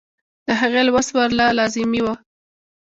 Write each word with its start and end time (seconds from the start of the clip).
د 0.47 0.49
هغې 0.61 0.81
لوست 0.87 1.11
ورله 1.15 1.45
لازمي 1.59 2.01
وۀ- 2.05 2.13